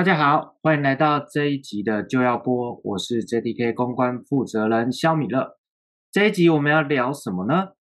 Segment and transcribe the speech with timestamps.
[0.00, 5.58] 大家好，欢迎来到这一集的就要播，我是 JDK 公关负责人肖米勒。
[6.10, 7.72] 这一集我们要聊什么呢？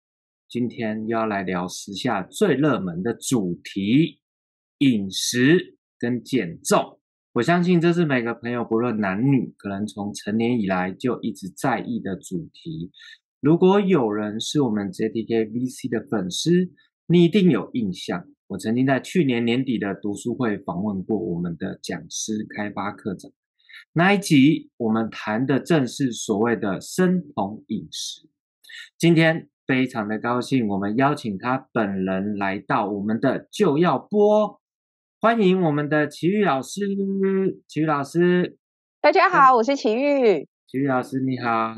[0.49, 4.19] 今天要来聊时下最热门的主题——
[4.79, 6.99] 饮食跟减重。
[7.35, 12.91] 我相信这是每个朋友不论男女，可能从成年以来就一直在意的主题。
[13.41, 16.73] 如果有人是我们 JDK VC 的粉丝，
[17.07, 18.27] 你一定有印象。
[18.49, 23.31] 我曾经在去年年底的读书会访问过我们的讲师开发课长，
[23.93, 28.27] 那一集我们谈的正是所谓的生酮饮食。
[28.97, 34.59] 今天非常的高兴，我们邀请他本人来到我们的就要播。
[35.21, 36.81] 欢迎我们的琦玉老师，
[37.67, 38.57] 琦玉老师，
[39.03, 40.49] 大家好，我是琦玉。
[40.67, 41.75] 琦玉老师你好，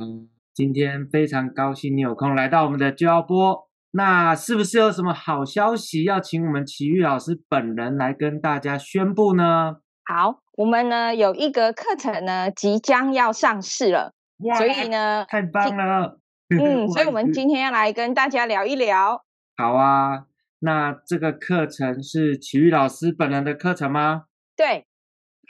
[0.54, 9.76] 今天非常高兴你有空来到我们的就要播，那是不是有什么好消息要请我们琦玉老师本人来跟大家宣布呢？
[10.04, 14.12] 好，我们呢有一个课程呢即将要上市了，
[14.44, 16.18] 哇所以呢太棒了，
[16.50, 19.24] 嗯，所以我们今天要来跟大家聊一聊。
[19.56, 20.26] 好啊。
[20.62, 24.24] 那这个课程是琦玉老师本人的课程吗？
[24.54, 24.84] 对。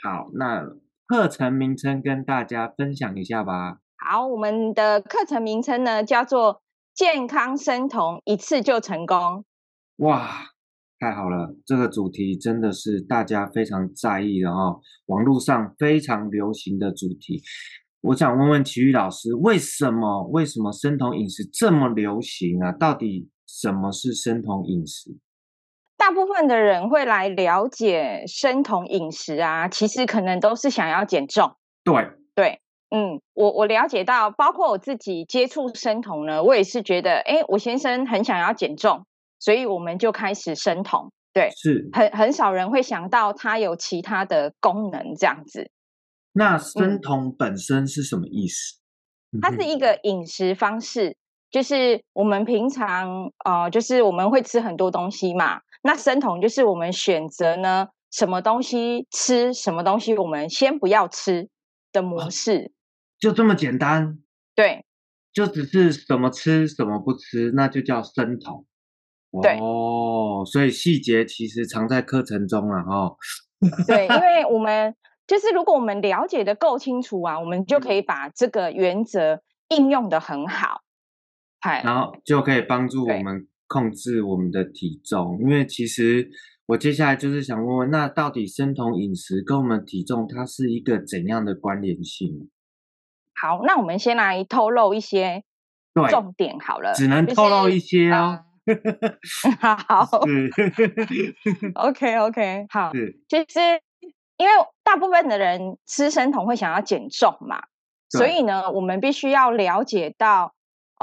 [0.01, 0.63] 好，那
[1.05, 3.79] 课程名称跟大家分享一下吧。
[3.97, 6.61] 好，我们的课程名称呢叫做
[7.01, 9.43] “健康生酮，一次就成功”。
[10.05, 10.51] 哇，
[10.99, 11.55] 太好了！
[11.65, 17.41] 这个主题真的是大家非常在意的哦，网络上非常流行的主题。
[18.01, 22.71] 我想问问琦玉老师，为什么为什么生酮饮食这么流行啊？
[22.71, 23.31] 到底？
[23.47, 25.17] 什么是生酮饮食？
[25.97, 31.55] 大部分的人会来了解生酮饮食啊，其实可能都是想要减重。
[31.83, 32.61] 对对，
[32.93, 39.05] 嗯，我我了解到，包括我自己接触生酮呢，我也是觉得，哎，我先生很想要减重，
[39.39, 41.11] 所以我们就开始生酮。
[41.33, 45.71] 对，是很很少人会想到它有其他的功能这样子。
[46.33, 48.77] 那生酮本身是什么意思？
[49.31, 51.15] 嗯，它是一个饮食方式。
[51.49, 55.59] 就是我们平常呃，就是我们会吃很多东西嘛。
[55.83, 61.49] 那生酮就是我们选择呢，什么东西吃，什么东西我们先不要吃
[61.91, 62.71] 的模式。
[63.21, 64.17] 就这么简单？
[64.55, 64.83] 对，
[65.31, 68.65] 就只是什么吃什么不吃，那就叫生酮。
[69.41, 73.15] 对哦，所以细节其实藏在课程中了哦。
[73.87, 74.93] 对，因为我们
[75.27, 80.81] 就是如果我们了解的够清楚啊，我们就可以把这个原则应用的很好。
[81.59, 86.27] 嗨然后就可以帮助我们控制我们的体重，因为其实
[86.65, 92.49] 我接下来就是想问问，那到底生酮饮食跟我们体重它是一个怎样的关联性？
[93.41, 95.43] 好，那我们先来透露一些
[96.09, 98.45] 重点好了，只能透露一些哦。
[99.59, 100.07] 好，
[101.75, 103.59] OK OK，好， 是其实
[104.37, 104.53] 因为
[104.83, 107.63] 大部分的人吃生酮会想要减重嘛，
[108.09, 110.53] 所以呢，我们必须要了解到。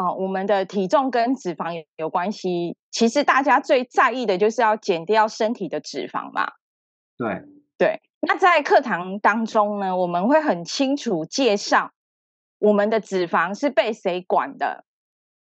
[0.00, 2.76] 哦，我们的体重跟脂肪有有关系。
[2.92, 6.52] 其实大家最在意的就是要减掉身体的脂肪嘛。
[7.16, 7.42] 对
[7.76, 8.00] 对。
[8.20, 11.90] 那在课堂当中呢，我们会很清楚介绍
[12.58, 14.84] 我们的脂肪是被谁管的，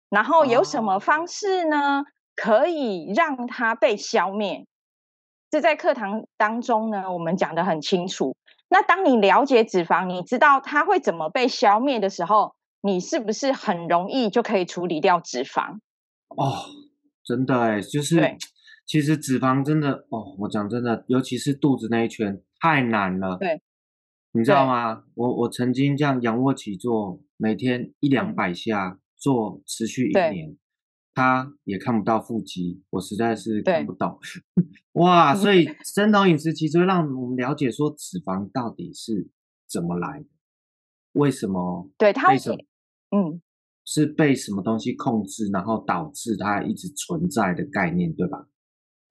[0.09, 2.05] 然后有什么方式呢，哦、
[2.35, 4.67] 可以让它被消灭。
[5.51, 8.37] 这在课堂当中呢，我们讲的很清楚。
[8.69, 15.79] 那当你了解脂肪，你知道它会怎么被消灭的时候，你是不是很容易就可以处理掉脂肪？
[16.29, 16.65] 哦，
[17.25, 18.37] 真的哎，就是，
[18.85, 23.37] 其实脂肪真的哦，我讲真的，尤其是肚子那一圈太难了。
[23.37, 23.63] 对，
[24.37, 25.05] 你知道吗？
[25.15, 30.57] 我我曾经这样仰卧起坐，每天一两百下，嗯、做持续一年，
[31.15, 34.19] 他也看不到腹肌，我实在是看不懂。
[34.95, 39.31] 哇， 所以生酮饮食其实会让我们了解说脂肪到底是
[39.69, 40.27] 怎么来的？
[41.13, 41.89] 为什么？
[41.97, 42.59] 对，它为什么，
[43.17, 43.41] 嗯，
[43.85, 48.49] 是被什么东西控制，然后导致它一直存在的概念，对吧？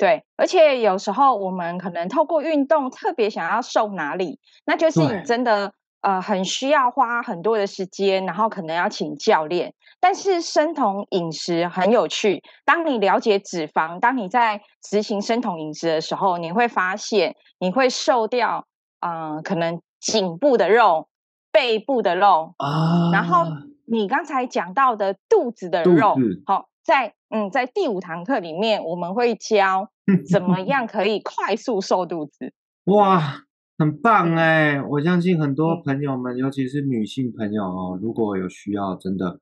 [0.04, 5.72] 对，而且有时候我们可能透过运动特别想要瘦哪里，那就是你真的
[6.02, 9.74] 呃很需要花很多的时间，然后可能要请教练。
[10.02, 18.66] 但是生酮饮食很有趣，当你了解脂肪，当你在执行生酮饮食的时候，你会发现你会瘦掉
[19.00, 21.08] 啊、呃，可能颈部的肉、
[21.50, 23.46] 背部的肉啊，然后
[23.86, 29.90] 你刚才讲到的肚子的肉，好、哦，在嗯，在第五堂课里面我们会教
[30.32, 32.54] 怎么样可以快速瘦肚子。
[32.86, 33.44] 哇，
[33.78, 34.82] 很棒哎！
[34.82, 39.40] 我相信很多朋友们，尤其是女性朋友哦，如果有需要，真的。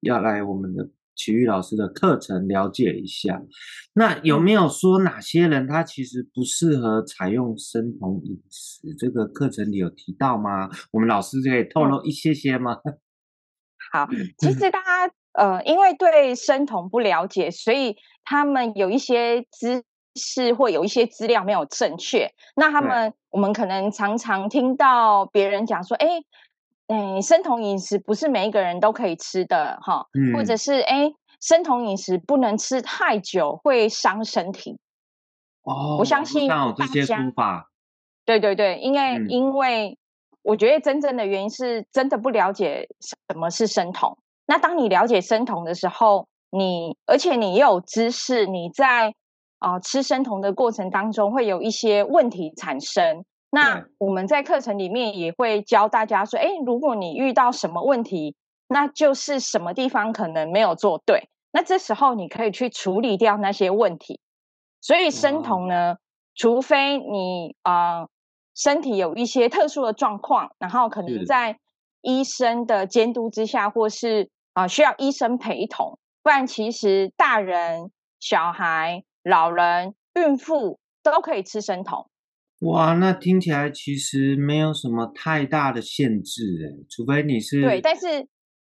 [0.00, 3.42] 要来我们的琦玉老师的课程了解一下，
[3.94, 8.94] 那有没有说哪些人他其实不适合采用生酮饮食？
[8.98, 10.68] 这个课程里有提到吗？
[10.92, 12.76] 我们老师可以透露一些些吗？
[13.90, 14.06] 好，
[14.36, 19.84] 其实大家呃，因为对生酮不了解，所以他们有一些知
[20.14, 22.32] 识或有一些资料没有正确。
[22.56, 26.08] 那他们我们可能常常听到别人讲说，哎。
[26.86, 31.10] 嗯，生酮饮食不是每一个人都可以吃的哈，嗯、或者是哎，
[31.40, 34.78] 生酮饮食不能吃太久，会伤身体。
[35.62, 36.46] 哦，我相信
[36.76, 37.70] 这些说法。
[38.26, 39.96] 对对对，因为、嗯、因为
[40.42, 44.18] 我觉得真正的原因是真的不了解什么是生酮。
[44.46, 49.14] 那当你了解生酮的时候，你而且你也有知识，你在
[49.58, 53.24] 啊、呃、吃生酮的过程当中会有一些问题产生。
[53.50, 58.34] 那我们在课程里面也会教大家说，哎，如果你遇到什么问题，
[58.68, 64.20] 那就是什么地方可能没有做对，那这时候你可以去处理掉那些问题。
[64.80, 65.98] 所以生酮呢，嗯、
[66.34, 68.08] 除非你啊、呃、
[68.54, 71.58] 身体有一些特殊的状况，然后可能在
[72.04, 77.90] 医生的监督之下，或是啊、呃、需要医生陪同，不然其实大人、
[78.20, 82.08] 小孩、老人、孕妇都可以吃生酮。
[82.60, 88.06] 哇，那听起来其实没有什么太大的限制诶，除非你是对，但是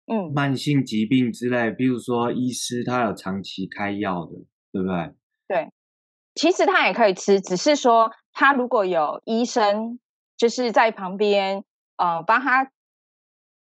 [0.06, 4.32] 嗯，慢性疾病之类，嗯、比如说医师他有长期开药的，
[4.72, 5.14] 对不对？
[5.48, 5.70] 对，
[6.34, 9.98] 其实他也可以吃，只是说他如果有医生
[10.36, 11.64] 就是在旁边
[11.96, 12.70] 呃帮他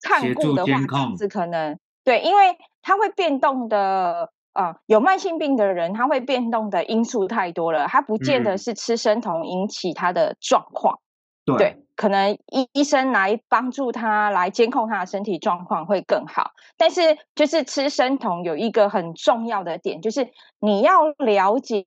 [0.01, 4.33] 看顾的话，这样子可能对，因为它会变动的。
[4.55, 10.99] 啊、呃，有慢性病的人，他会变动的因素太多了，他不见得是吃生酮引起他的状况。
[11.47, 16.51] 嗯、对，对，可能医医生来帮助他来监控他的身体状况会更好。
[16.77, 20.29] 但是，就是吃生酮有一个很重要的点，就是
[20.59, 21.87] 你要了解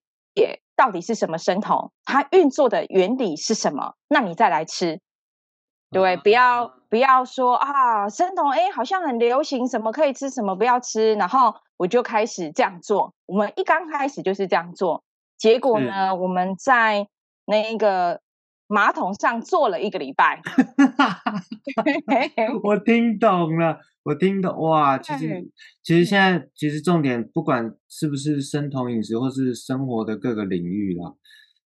[0.78, 5.02] 到底是什么生酮，它运作的原理是什么，那你再来吃。
[5.90, 13.14] 对，不要不要说啊，生酮哎，好像很流行，什么可以吃，什么不要吃，然后我就开始这样做。
[13.28, 15.02] 我们一刚开始就是这样做，
[15.38, 17.08] 结果呢，是我们在
[17.46, 18.20] 那个
[18.68, 20.42] 马桶上坐了一个礼拜。
[22.62, 24.98] 我听懂了，我听懂哇！
[24.98, 25.50] 其实
[25.82, 31.14] 其实现在其实重点，不管是不是生酮饮食，或是生活的各个领域啦。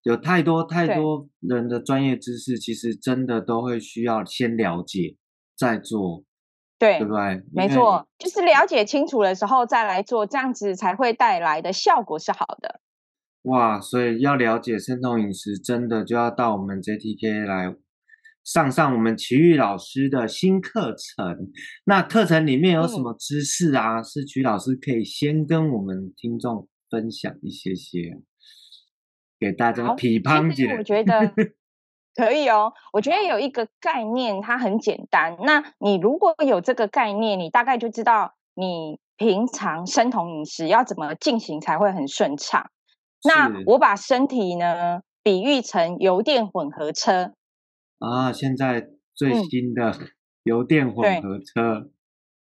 [0.06, 5.18] 有太多太多人的专业知识，其实真的都会需要先了解
[5.57, 6.24] 再做，
[6.77, 7.44] 对，对不对？
[7.51, 12.82] 没错，就是了解清楚的时候再来做，这样子才会带来的效果是好的。
[13.46, 17.75] 哇，所以要了解生酮饮食，真的就要到我们 JTK 来
[18.44, 21.51] 上上我们琦玉老师的新课程。
[21.86, 24.01] 那课程里面有什么知识啊？
[24.01, 28.22] 嗯、是琦老师可以先跟我们听众分享一些些。
[29.39, 31.34] 给大家批判一下，我觉得
[32.15, 32.72] 可以哦。
[32.94, 35.38] 我觉得有一个概念，它很简单。
[35.42, 42.70] 那你如果有这个概念，你大概就知道你平常生酮饮食要怎么进行才会很顺畅。
[43.24, 47.34] 那我把身体呢比喻成油电混合车
[48.00, 49.94] 啊，现在最新的
[50.44, 51.80] 油电混合车。
[51.80, 51.92] 嗯、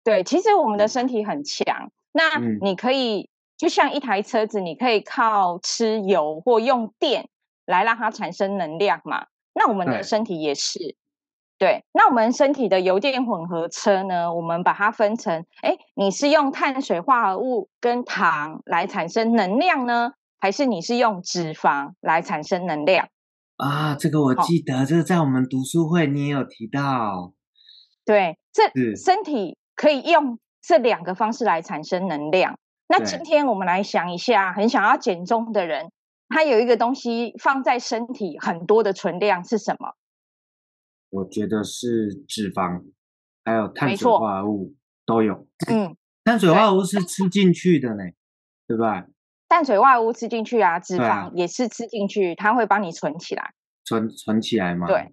[0.04, 1.92] 对，对，其实我们的身体很强。
[2.12, 3.30] 那你可以。
[3.64, 7.30] 就像一台车子，你可以靠吃油或用电
[7.66, 9.28] 来让它产生能量嘛？
[9.54, 10.78] 那我们的身体也是，
[11.58, 11.86] 对，对。
[11.94, 14.34] 那我们身体的油电混合车呢？
[14.34, 23.08] 我们把它分成，哎，你是用碳水化合物跟糖来产生能量呢，还是你是用脂肪来产生能量？
[23.56, 27.32] 啊，这个我记得，哦、这个在我们读书会你也有提到。
[28.04, 28.64] 对，这
[28.98, 32.58] 身体可以用这两个方式来产生能量。
[32.88, 35.92] 那今天我们来想一下，很想要减重的人，
[36.30, 39.96] 他有一个东西放在身体很多的存量是什么？
[41.10, 42.84] 我觉得是脂肪，
[43.46, 44.74] 还有碳水化合物
[45.06, 45.48] 都有。
[45.70, 48.04] 嗯，碳水化合物是吃进去的呢，
[48.68, 49.06] 对吧？
[49.48, 53.54] 碳水化合物吃进去啊，脂肪也是吃进去，它会帮你存起来。
[53.86, 54.88] 存存起来嘛？
[54.88, 55.12] 对，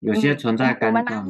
[0.00, 1.28] 有些存在肝脏。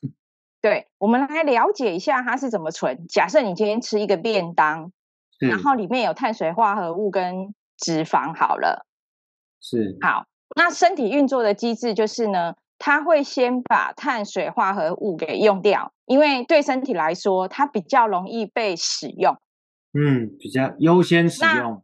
[0.60, 3.06] 对，我们来了解一下它是怎么存。
[3.08, 4.92] 假设你今天吃一个便当，
[5.38, 8.86] 然后里面有碳水化合物跟脂肪，好了，
[9.60, 10.24] 是好。
[10.56, 19.36] 那身体运作的机制就是呢，它会先把碳水化合物给用掉，因为对身体来说，它比较容易被使用。
[19.92, 21.82] 嗯，比较优先使用。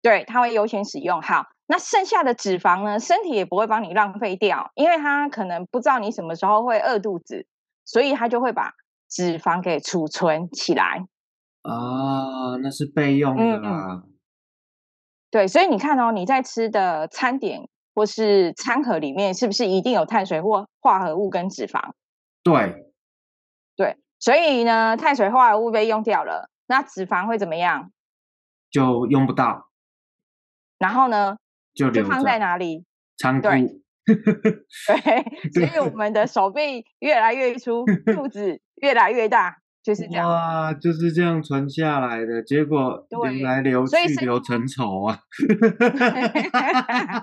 [0.00, 1.22] 对，它会优先使用。
[1.22, 7.46] 好，那剩下的脂肪呢，身体也不会帮你浪费掉，因为它可能不知道你什么时候会饿肚子，
[7.84, 8.72] 所以它就会把
[9.08, 11.06] 脂肪给储存起来。
[11.62, 14.02] 啊，那是备用的啦。
[14.04, 14.12] 嗯。
[15.30, 17.68] 对，所以你看哦，你在吃的餐点。
[17.94, 21.92] 或是餐盒里面是不是一定有碳水或化合物跟脂肪？
[22.42, 22.90] 对，
[23.76, 27.92] 对，所以呢，碳水化合物被用掉了，那脂肪会怎么样？
[28.70, 29.68] 就用不到。
[30.78, 31.36] 然后呢？
[31.74, 32.86] 就就放在哪里？
[33.18, 33.42] 仓库。
[33.42, 37.84] 对，对， 所以我们的手臂越来越粗，
[38.16, 39.58] 肚子越来越大。
[39.82, 45.20] 就是这样哇，就是这样传下来的，结果流来流去流成仇啊！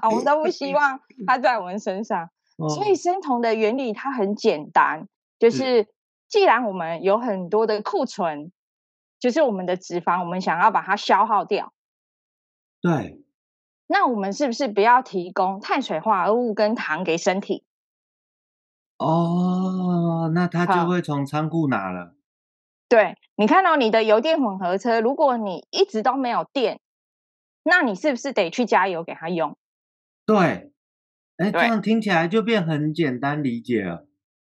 [0.09, 2.29] 我们都不希望它在我们身上。
[2.59, 5.07] 哦、所以生酮的原理它很简单，
[5.39, 5.87] 就是
[6.27, 8.51] 既然我们有很多的库存，
[9.17, 11.71] 就是我们的脂肪，我们想要把它消耗掉。
[12.81, 13.23] 对。
[13.87, 17.63] 那我们是不是不要提供碳水化合物跟糖给身体？
[18.97, 22.13] 哦，那它就会从仓库拿了。
[22.89, 26.81] 对，你看到你的油电混合车，如果你一直都没有电，
[27.63, 29.55] 那你是不是得去加油给它用？
[30.25, 30.71] 对，
[31.37, 34.07] 哎，这样听起来就变很简单理解了。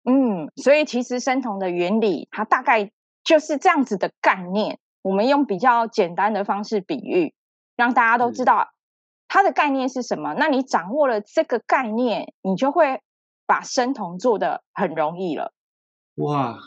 [0.04, 2.92] 嗯，所以其实生酮的原理，它大概
[3.24, 4.80] 就是这样子的概念。
[5.02, 7.34] 我们用比较简单的方式比喻，
[7.76, 8.70] 让大家都知道
[9.28, 10.36] 它的概念是什么。
[10.36, 13.02] 那你掌握了这个概念，你就会
[13.48, 15.54] 把生酮做得很容易了。
[16.16, 16.60] 哇！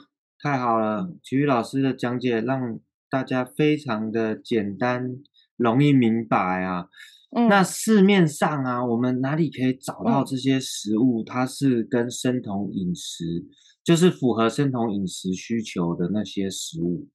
[0.43, 5.23] 太好了，体育老师的讲解让大家非常的简单，
[5.57, 6.89] 容易明白啊。
[7.31, 11.23] 嗯、那市面上啊，我们哪里可以找到这些食物？
[11.23, 13.45] 它是跟生酮饮食，
[13.85, 17.09] 就是符合生酮饮食需求的那些食物。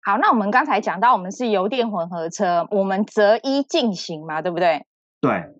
[0.00, 4.86] 好，那我们刚才讲到，我们是油电混合车，我们择一进行嘛，对不对？
[5.20, 5.52] 对。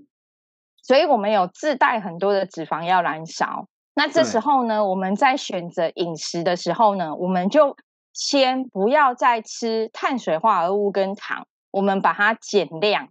[0.80, 3.68] 所以我们有自带很多的脂肪要燃烧。
[3.98, 7.74] 那这时候呢，我们在选择饮食的时候呢，我们就
[8.12, 13.08] 先不要再吃碳水化合物跟糖，我们把它减量。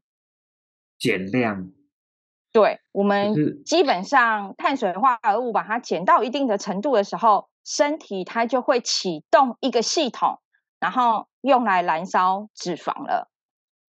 [1.00, 1.72] 减量。
[2.51, 3.34] 对，我们
[3.65, 10.39] 基本上碳水化合物把它减到一定的程度的时候，身体它就会启动一个系统，
[10.80, 13.30] 然后用来燃烧脂肪了。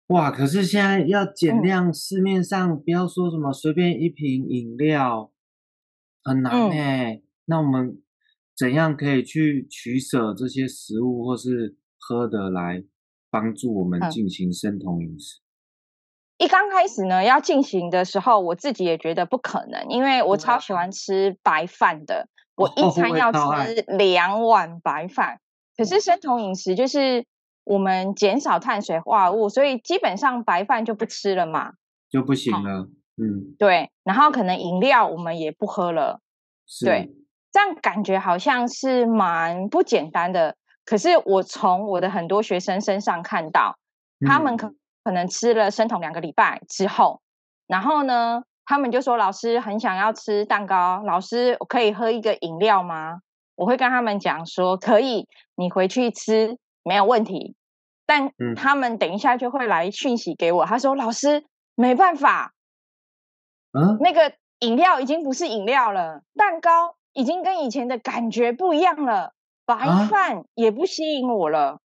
[0.07, 0.29] 哇！
[0.29, 5.30] 可是现在要减量，嗯、市面上不要说什么随便一瓶饮料。
[6.23, 8.01] 很难哎、嗯，那我们
[8.55, 12.83] 怎样可以去取舍这些食物或是喝的来
[13.29, 15.39] 帮助我们进行生酮饮食？
[16.37, 25.39] 一刚开始呢，要进行的时候，我自己也觉得不可能，因为我超喜欢吃白饭的，我一餐要吃两碗白饭。
[25.77, 27.25] 可是生酮饮食就是
[27.63, 31.73] 我们减少碳水化合物，所以基本上白饭就不吃了嘛，
[32.09, 32.89] 就不行了。
[33.21, 36.19] 嗯，对，然后可能饮料我们也不喝了，
[36.83, 37.13] 对，
[37.51, 40.55] 这样感觉好像是蛮不简单的。
[40.85, 43.77] 可是我从我的很多学生身上看到，
[44.25, 44.73] 他们可
[45.03, 47.21] 可能吃了生酮两个礼拜之后，
[47.67, 53.19] 然后呢，他们就说老师很想要吃蛋糕，老师我可以喝一个饮料吗？
[53.53, 57.55] 我会跟他们讲说可以，你回去吃没有问题。
[58.07, 62.53] 但他们等一下就会来讯息给我，他说老师没办法。
[63.73, 69.33] 嗯，那个饮料已经不是饮料了，蛋糕已经跟以前的感觉不一样了，
[69.65, 71.79] 白饭也不吸引我了。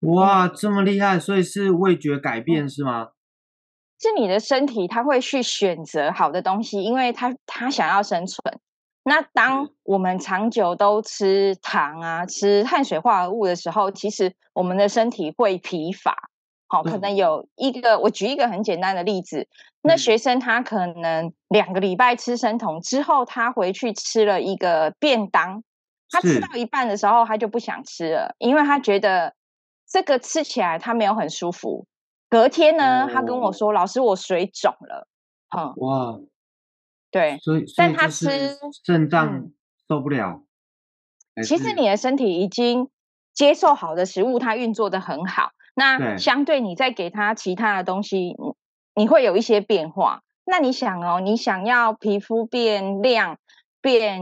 [0.00, 1.18] 哇，这么厉害！
[1.20, 3.10] 所以是味觉改变是吗？
[4.00, 8.58] 是你的身体它会去选择好的东西，因为它它想要生存。
[9.04, 16.16] 那当我们长久都吃糖啊、吃碳水化合物的时候，其实我们的身体会疲乏。
[16.72, 19.46] 好，可能有一个，我举一个很简单的例子。
[19.82, 25.62] 那学生他可能两个礼拜吃生酮之后，他回去吃了一个便当，
[26.08, 29.34] 他吃到一半的时候，他就不想吃了，因为他觉得
[29.86, 31.86] 这个吃起来他没有很舒服。
[32.30, 35.06] 隔天呢，他跟我说：“老师，我水肿了。”
[35.54, 36.18] 嗯，哇，
[37.10, 39.50] 对，所以但他吃肾脏
[39.86, 40.42] 受不了。
[41.34, 42.88] 嗯、其实你的身体已经
[43.34, 45.50] 接受好的食物，它运作的很好。
[45.74, 48.36] 那相对你再给他其他的东西，你
[48.94, 50.22] 你会有一些变化。
[50.44, 53.38] 那你想哦，你想要皮肤变亮、
[53.80, 54.20] 变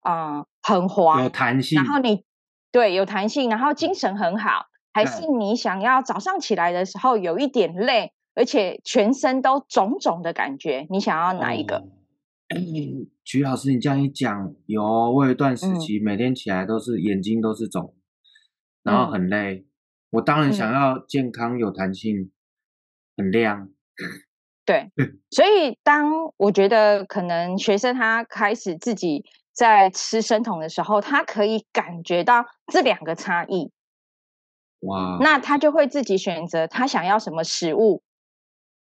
[0.00, 2.24] 啊、呃、很滑、有弹性，然后你
[2.72, 10.86] 对有弹性，然后精神很好，还是你想要早上起来的时候有一点累，而且全身都肿肿的感觉？
[10.90, 11.84] 你想要哪一个？
[13.24, 17.94] 曲老师，你这样一讲，有我有一段时期、嗯、每天起来都是眼睛都是肿，
[18.82, 19.65] 然后很累。
[20.10, 22.30] 嗯我当然想要健康、有弹性、嗯、
[23.16, 23.68] 很亮。
[24.64, 24.90] 对，
[25.30, 33.72] 所以当我觉得可能学生他开始自己在吃生酮的时候，他可以感觉到这两个差异。
[34.80, 35.18] 哇！
[35.20, 38.02] 那他就会自己选择他想要什么食物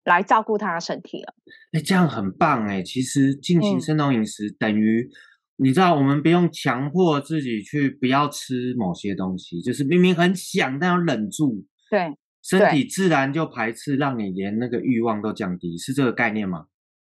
[0.03, 1.33] 来照顾他的身体了。
[1.71, 2.83] 哎，这样很棒哎！
[2.83, 5.09] 其实进行生酮饮食等于。
[5.57, 11.63] 你知道，我们不用强迫自己去不要吃某些东西，就是明明很想，但要忍住。
[11.89, 16.65] 对，身体自然就排斥，让你连那个欲望都降低，是这个概念吗？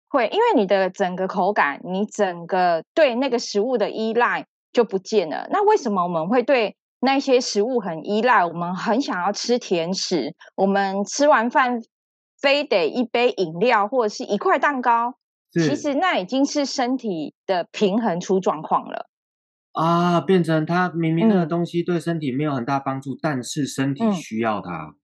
[0.10, 5.48] 会，因为你的整个口感，你整个对那个食物的依赖就不见了。
[5.50, 8.46] 那为什么我们会对那些食物很依赖？
[8.46, 11.80] 我们很想要吃甜食，我们吃完饭
[12.40, 15.16] 非得一杯饮料或者是一块蛋糕。
[15.54, 19.08] 其实那已经是身体的平衡出状况了
[19.74, 24.96] 啊，变成它明明那个东西对身体没有很大帮助，嗯，但是身体需要它。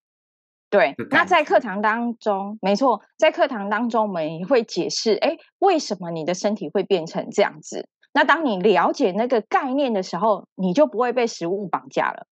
[0.69, 7.87] 对，那在课堂当中，没错，在课堂当中我们也会解释，哎，为什么你的身体会变成这样子？
[8.13, 12.27] 那当你了解那个概念的时候，你就不会被食物绑架了。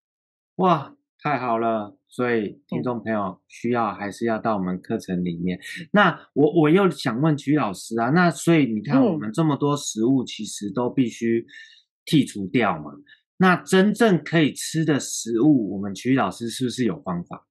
[0.56, 0.94] 哇！
[1.20, 5.58] 太好了，所以听众朋友需要还是要到我们课程里面。
[5.58, 11.44] 嗯、那我我又想问曲老师啊，那所以你看我们这么多食物其实都必须
[12.06, 12.92] 剔除掉嘛？
[12.92, 13.04] 嗯、
[13.36, 17.46] 那真正可以吃的食物，我们曲老师是不是有方法？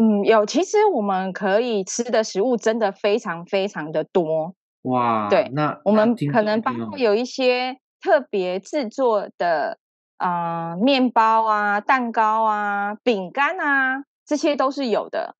[0.00, 0.46] 嗯，有。
[0.46, 4.54] 其实我们可以吃的食物真的非常非常的多。
[4.82, 9.78] 哇，对，那我们可能包括有一些特别制作的。
[10.16, 15.36] 啊、呃，面包啊，蛋糕啊，饼干啊，这些都是有的。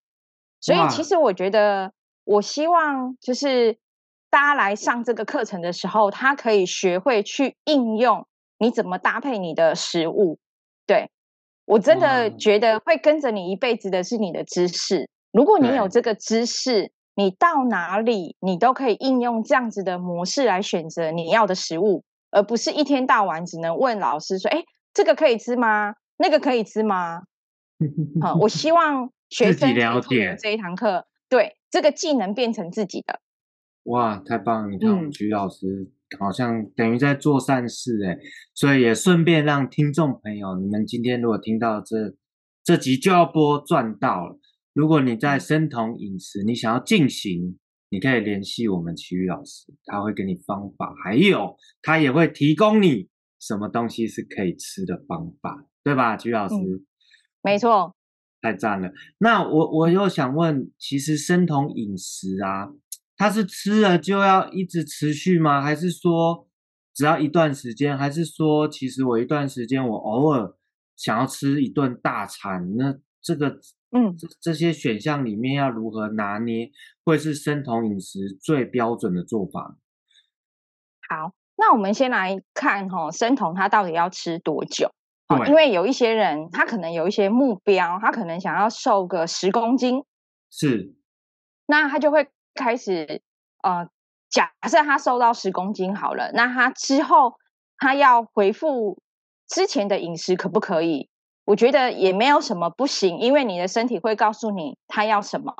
[0.60, 1.92] 所以其实我觉得，
[2.24, 3.78] 我希望就是
[4.30, 8.26] 大家来上这个课程的时候，他可以学会去应用
[8.58, 10.38] 你怎么搭配你的食物。
[10.86, 11.10] 对，
[11.64, 15.08] 我真的觉得会跟着你一辈子的是你的知识。
[15.30, 22.02] 如果你有这个知识，你到哪里你都可以应用这样子的模式来选择你要的食物。
[22.36, 25.94] 而不是一天到晚只能问老师说：“哎，这个可以吃吗？
[26.18, 27.22] 那个可以吃吗？”
[28.20, 33.20] 好，我希望 学生了解这一堂课，对这个技能变成自己的。
[33.84, 34.68] 哇，太棒了！
[34.68, 38.18] 你看，我们曲老师好像等于在做善事哎，
[38.52, 42.14] 所以也顺便让听众朋友，你们今天如果听到这
[42.62, 44.38] 这集就要播赚到了。
[44.74, 47.58] 如果你在生酮饮食，你想要进行。
[47.88, 56.16] 你可以联系我们曲老师，他会给你方法，还有他也会提供你什么东西是可以吃的方法，对吧？
[56.16, 56.84] 曲老师，嗯、
[57.42, 57.94] 没错，
[58.42, 58.90] 太赞了。
[59.18, 62.70] 那我我又想问，其实生酮饮食啊，
[63.16, 65.62] 它是吃了就要一直持续吗？
[65.62, 66.48] 还是说
[66.92, 67.96] 只要一段时间？
[67.96, 70.52] 还是说其实我一段时间我偶尔
[70.96, 72.76] 想要吃一顿大餐？
[72.76, 73.60] 那这个？
[73.96, 76.70] 嗯，这这些选项里面要如何拿捏，
[77.04, 79.76] 会是生酮饮食最标准的做法？
[81.08, 84.90] 好，那我们先来看哈、哦，生酮它到底要吃多久？
[85.28, 90.04] 哦，因为有一些人他可能有一些目标，他可能想要瘦个十公斤，
[90.50, 90.94] 是，
[91.66, 93.22] 那他就会开始
[93.62, 93.88] 呃，
[94.28, 97.34] 假设他瘦到十公斤好了，那他之后
[97.78, 99.02] 他要回复
[99.48, 101.08] 之前的饮食可不可以？
[101.46, 105.54] 我觉得也没有什么不行，因为你的身体会告诉你他要什么。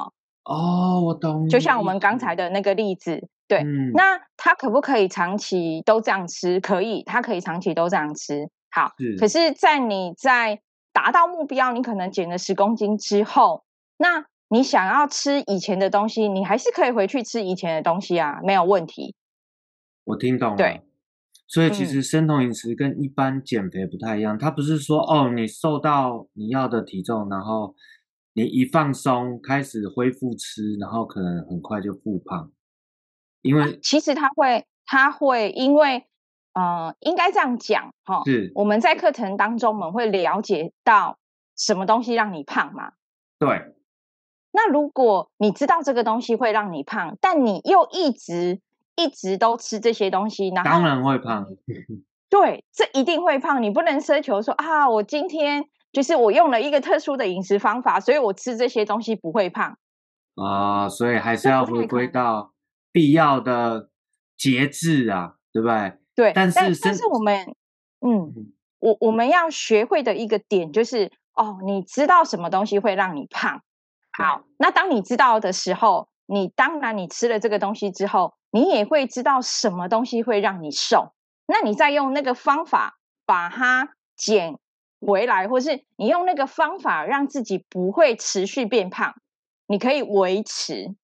[0.44, 1.48] 哦，我懂。
[1.48, 3.60] 就像我们刚才的那个例子，对。
[3.60, 3.92] 嗯。
[3.94, 6.60] 那他可不可以长期都这样吃？
[6.60, 8.48] 可以，他可以长期都这样吃。
[8.70, 8.92] 好。
[8.98, 9.16] 是。
[9.16, 10.60] 可是，在你在
[10.92, 13.64] 达到目标，你可能减了十公斤之后，
[13.96, 19.14] 那你想要吃以前的东西，你还是可以回去吃以前的东西啊，没有问题。
[20.04, 20.56] 我听懂了。
[20.56, 20.82] 对。
[21.48, 27.74] 所以其实生酮饮食跟一般减肥不太一样，它不是说哦，你瘦到你要的体重，然后
[28.32, 32.50] 你一放松开始恢复吃，然后可能很快就复胖。
[33.42, 36.04] 因为其实它会，它会因为
[36.52, 41.18] 呃，应该这样讲哈，是我们在课程当中我们会了解到
[41.56, 42.92] 什么东西让你胖嘛？
[43.38, 43.72] 对。
[44.50, 48.60] 那如果你知道这个东西会让你胖，但你又一直
[48.96, 51.46] 一直都吃这些东西，然后当然会胖。
[52.28, 53.62] 对，这一定会胖。
[53.62, 59.78] 你不能奢求说啊，我今天就是我用了一个特殊的饮食方法，所以我吃这些东西不会胖
[60.34, 60.88] 啊。
[60.88, 62.52] 所以还是要回归到
[62.90, 63.90] 必要的
[64.36, 65.92] 节制啊，对不对？
[66.16, 67.54] 对，但是但，但是我们，
[68.00, 68.32] 嗯，
[68.80, 73.62] 我我们要学会的一个点就是，哦，你知道什么东西会让你胖？
[74.12, 81.12] 好，那当你知道的时候，你当然你吃了这个东西之后，你也会知道什么东西会让你瘦。
[81.46, 84.58] 那你再用那个方法把它减
[84.98, 89.12] 回来，或是你用那个方法让自己不会持续变胖，
[89.66, 90.96] 你可以维持，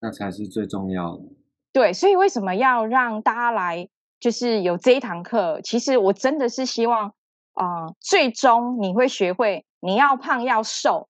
[0.00, 1.22] 那才是最重要的。
[1.72, 5.60] 对，所以为什么要让大家来，就是有这一堂课？
[5.62, 7.14] 其实我真的是希望，
[7.52, 11.08] 啊、呃，最终你会学会，你要胖要瘦。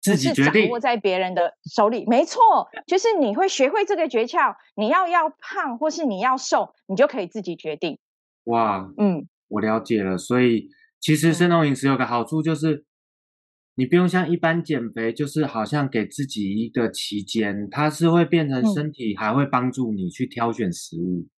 [0.00, 2.40] 自己决定，掌握在别人的手里，没错，
[2.86, 4.54] 就是你会学会这个诀窍。
[4.74, 7.98] 你要要胖，或是你要瘦，你就可以自己决定。
[8.44, 10.16] 哇，嗯，我了解了。
[10.16, 10.68] 所以
[11.00, 12.84] 其实生酮饮食有个好处，就是、嗯、
[13.74, 21.28] 你不用像一般减肥，就是好像给自己一个期间，它是会变成身体还会帮助你去挑选食物，嗯、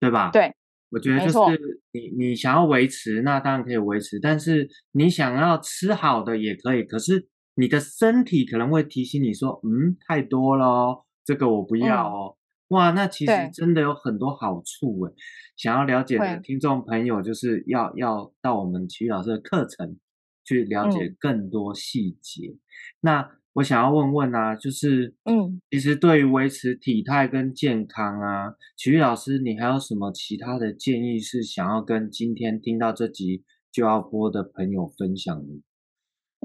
[0.00, 0.30] 对吧？
[0.32, 0.52] 对，
[0.90, 7.28] 我觉得就是你你想要维持，那当然可以维持，但是你想要吃好的也可以，可是。
[7.58, 12.36] 你的身体可能会提醒你说：“嗯，太多了哦，这个我不要哦。
[12.36, 12.38] 嗯”
[12.76, 15.14] 哇，那其实真的有很多好处诶。
[15.56, 19.96] 想要了解的听众朋友，就是要要到我们琦玉老师的课程
[20.44, 22.48] 去了解更多细节。
[22.48, 22.60] 嗯、
[23.00, 33.42] 那我想要问问啊，就是嗯，其实对于维持体态跟健康啊，琦玉老师，你还有什么其他的建议是想要跟今天听到这集
[33.72, 35.54] 就要播的朋友分享的？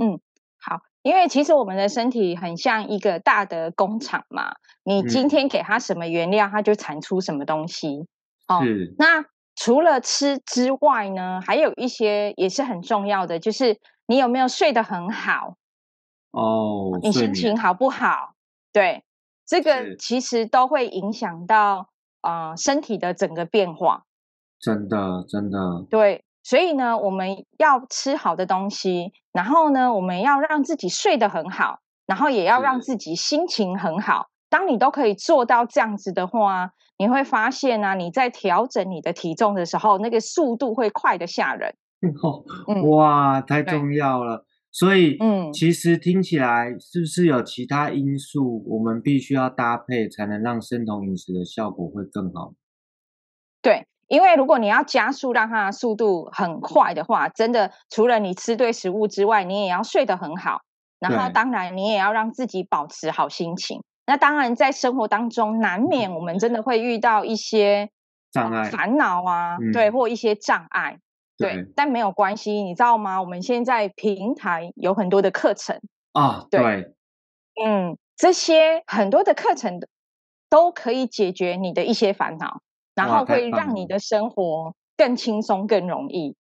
[0.02, 0.20] 嗯。
[1.04, 8.08] 因为其实我们的身体很像一个大的工厂嘛，你今天给它什么原料，它就产出什么东西。
[8.48, 8.62] 哦，
[8.98, 15.58] 那除了吃之外呢，还有一些也是很重要的，就是你有没有睡得很好？
[16.32, 18.34] 哦，你心情好不好？
[18.72, 19.04] 对，
[19.46, 21.90] 这个其实都会影响到
[22.22, 24.06] 呃身体的整个变化。
[24.60, 25.86] 真的，真的。
[25.90, 26.24] 对。
[26.44, 34.28] 所以呢，我们要吃好的东西，然后呢，我们要让自己睡得很好，然后也要让自己心情很好。
[34.50, 41.74] 当你都可以做到这样子的话，你会发现啊，你在调整你的体重的时候，那个速度会快得吓人。
[42.22, 42.44] 哦，
[42.90, 44.46] 哇，太重要了。
[44.70, 52.54] 所以，嗯，其实听起来是不是有其他因素，我们必须要搭配，才能让生酮饮食的效果会更好？
[53.62, 53.88] 对。
[54.08, 60.62] 因为如果你要加速让它的速度很快的话，真的除了你吃对食物之外，你也要睡得很好。
[61.00, 63.84] 然后当然你也要让自己保持好心情。
[64.06, 67.90] 那当然在生活当中难免我们真的会遇到一些
[68.32, 71.00] 障碍、烦恼啊，嗯、对，或一些障碍，
[71.38, 71.74] 对，对。
[71.76, 73.22] 但没有关系，你知道吗？
[73.22, 75.80] 我们现在平台有很多的课程
[76.14, 76.94] 啊，对，对
[77.66, 79.80] 嗯，这些很多的课程
[80.50, 82.62] 都可以解决你的一些烦恼。
[82.96, 86.36] 然后会让你的生活更轻松、更容易。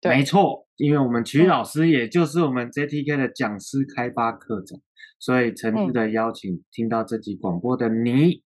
[0.00, 4.80] 对，没错，因为我们琦玉老师也就是我们 JTK 的讲师开发课程，
[5.18, 8.42] 所以诚挚的邀请听到这集广播的你，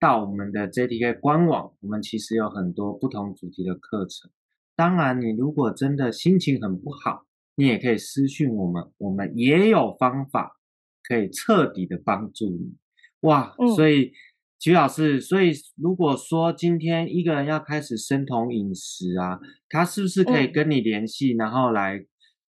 [0.00, 1.72] 到我们的 JTK 官网。
[1.80, 4.30] 我们其实有很多不同主题的课程。
[4.76, 7.24] 当然，你如果真的心情很不好，
[7.56, 10.56] 你也可以私讯我们，我们也有方法
[11.02, 12.76] 可以彻底的帮助你。
[13.20, 14.12] 哇，所以。
[14.58, 22.04] 琦玉老师，所以如果说今天一个人要开始生酮饮食啊，他是不是可以跟你联系，嗯、然后来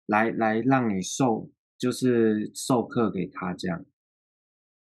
[0.05, 3.83] 来来让你授，就是授课给他这样？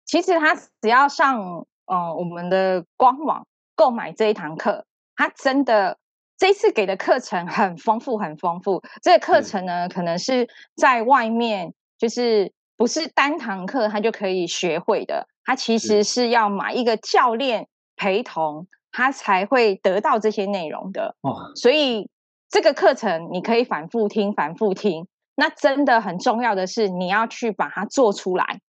[0.04, 5.98] 其实他只要上呃我们的官网购买这一堂课，他真的
[6.36, 8.80] 这次给的课程很丰富，很丰富。
[9.02, 15.26] 这个课程呢，可能是在外面就是不是单堂课，他就可以学会的。
[15.48, 21.16] 他其实是要买一个教练陪同，他才会得到这些内容的。
[21.22, 22.10] 哦，所以
[22.50, 25.08] 这个课程你可以反复听，反复听。
[25.36, 28.60] 那真的很重要的是，你要去把它做出来。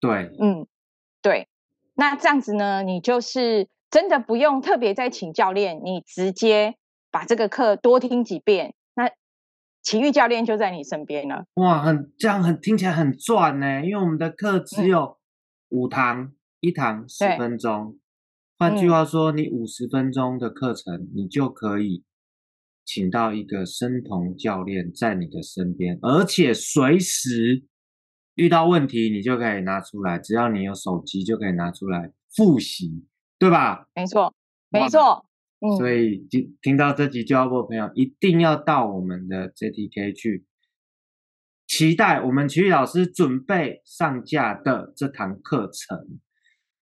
[0.00, 0.66] 对，嗯，
[1.20, 1.46] 对。
[1.92, 6.76] 那这样子呢，你就是真的不用特别再请教练，你直接
[7.10, 9.10] 把这个课多听几遍，那
[9.82, 11.44] 体育教练就在你身边了。
[11.56, 15.16] 哇，很这样很听起来很赚呢，因为我们的课只有、嗯。
[15.70, 17.98] 五堂，一堂十分钟。
[18.58, 22.04] 换句话说，你五十分钟的课程，你就可以
[22.84, 27.64] 请到一个生酮教练在你的身边，而且随时
[28.34, 33.06] 遇到问题，你就可以拿出来，只要你有手机就可以拿出来复习，
[33.38, 33.86] 对吧？
[33.94, 34.34] 没错，
[34.68, 35.24] 没错。
[35.60, 40.44] 嗯，所以听听到这集就要播的朋友，一定要到我们的 JTK 去，
[41.70, 46.18] 期待我们曲曲老师准备上架的这堂课程。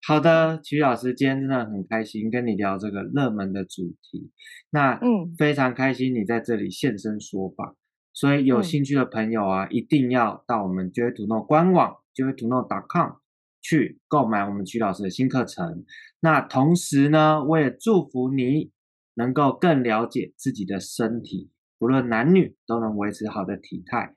[0.06, 4.30] 好的，曲曲老师，今天真的很开心跟你聊这个热门的主题。
[4.70, 7.74] 那嗯，非常开心你在这里现身说法。
[8.12, 13.14] 所以有兴趣的朋友啊，嗯、一定要到我们 to Know 官网 joytoknow.com
[13.60, 15.84] 去购买我们曲老师的新课程。
[16.20, 18.70] 那同时呢，我也祝福你
[19.14, 24.14] 能够更了解自己的身体，不论男女都能维持好的体态，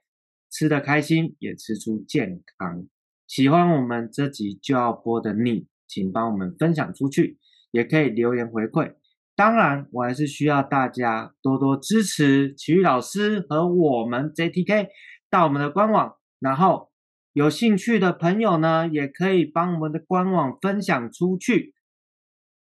[0.52, 2.88] 吃得开心也吃出健康。
[3.28, 7.38] 喜欢我们这集就要播的你，请帮我们分享出去，
[7.72, 8.96] 也可以留言回馈。
[9.36, 14.88] 当然，我还是需要大家多多支持曲曲老师和我们 JTK
[15.30, 16.90] 到我们的官网，然后
[17.32, 21.74] 有兴趣的朋友呢，也可以帮我们的官网分享出去。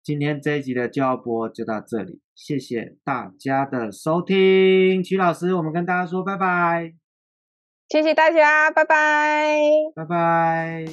[0.02, 6.94] 今天这一集的就要播就到这里，谢谢大家的收听，曲老师，我们跟大家说拜拜，
[7.94, 9.56] 谢谢大家，拜拜，
[9.94, 10.84] 拜拜。